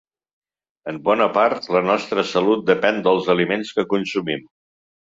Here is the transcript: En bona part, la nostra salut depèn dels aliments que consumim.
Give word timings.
En 0.91 0.97
bona 1.09 1.27
part, 1.35 1.69
la 1.77 1.83
nostra 1.91 2.27
salut 2.33 2.67
depèn 2.73 3.01
dels 3.11 3.33
aliments 3.37 3.79
que 3.79 3.89
consumim. 3.95 4.49